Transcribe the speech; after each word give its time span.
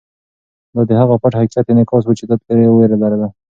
دا 0.75 0.81
د 0.89 0.91
هغه 0.99 1.15
پټ 1.21 1.33
حقیقت 1.39 1.65
انعکاس 1.69 2.03
و 2.05 2.17
چې 2.19 2.25
ده 2.29 2.35
ترې 2.45 2.65
وېره 2.75 2.97
لرله. 3.03 3.27